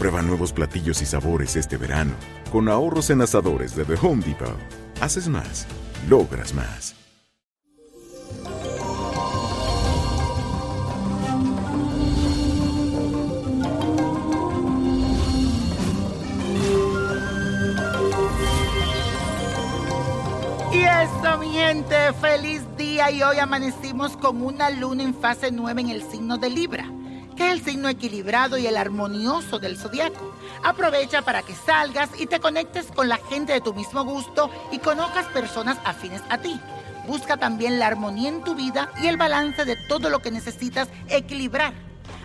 [0.00, 2.12] Prueba nuevos platillos y sabores este verano.
[2.50, 4.56] Con ahorros en asadores de The Home Depot.
[4.98, 5.66] Haces más,
[6.08, 6.96] logras más.
[20.72, 25.78] Y eso, mi gente, feliz día y hoy amanecimos con una luna en fase 9
[25.78, 26.90] en el signo de Libra,
[27.46, 30.34] es el signo equilibrado y el armonioso del zodiaco.
[30.62, 34.78] Aprovecha para que salgas y te conectes con la gente de tu mismo gusto y
[34.78, 36.60] conozcas personas afines a ti.
[37.06, 40.88] Busca también la armonía en tu vida y el balance de todo lo que necesitas
[41.08, 41.72] equilibrar.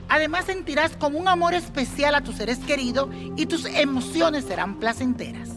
[0.10, 5.50] Además sentirás como un amor especial a tus seres queridos y tus emociones serán placenteras.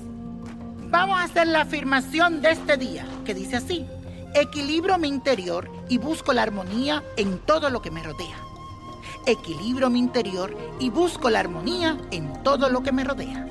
[0.91, 3.87] Vamos a hacer la afirmación de este día, que dice así,
[4.35, 8.48] equilibro mi interior y busco la armonía en todo lo que me rodea.
[9.27, 13.49] Equilibro mi interior y busco la armonía en todo lo que me rodea.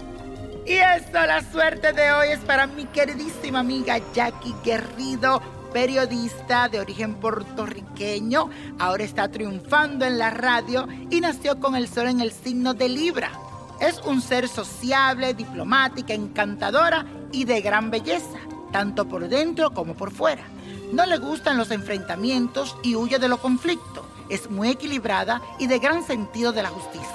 [0.66, 5.42] Y eso, la suerte de hoy es para mi queridísima amiga Jackie Guerrido,
[5.72, 12.08] periodista de origen puertorriqueño, ahora está triunfando en la radio y nació con el sol
[12.08, 13.32] en el signo de Libra.
[13.80, 18.40] Es un ser sociable, diplomática, encantadora y de gran belleza,
[18.72, 20.44] tanto por dentro como por fuera.
[20.92, 24.04] No le gustan los enfrentamientos y huye de los conflictos.
[24.30, 27.08] Es muy equilibrada y de gran sentido de la justicia.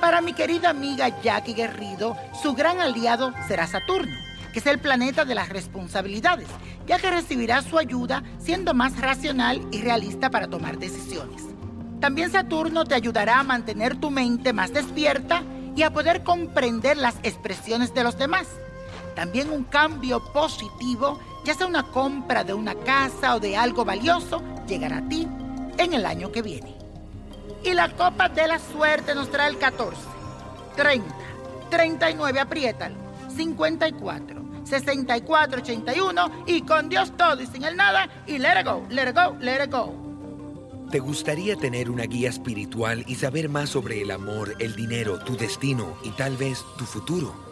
[0.00, 4.14] Para mi querida amiga Jackie Guerrido, su gran aliado será Saturno,
[4.52, 6.48] que es el planeta de las responsabilidades,
[6.86, 11.44] ya que recibirá su ayuda siendo más racional y realista para tomar decisiones.
[12.00, 17.14] También Saturno te ayudará a mantener tu mente más despierta y a poder comprender las
[17.22, 18.48] expresiones de los demás.
[19.14, 24.42] También un cambio positivo, ya sea una compra de una casa o de algo valioso,
[24.66, 25.28] llegará a ti
[25.78, 26.74] en el año que viene.
[27.64, 29.96] Y la copa de la suerte nos trae el 14,
[30.76, 31.14] 30,
[31.70, 32.96] 39, apriétalo,
[33.34, 38.84] 54, 64, 81 y con Dios todo y sin el nada y let it go,
[38.90, 40.02] let it go, let it go.
[40.90, 45.36] ¿Te gustaría tener una guía espiritual y saber más sobre el amor, el dinero, tu
[45.36, 47.51] destino y tal vez tu futuro?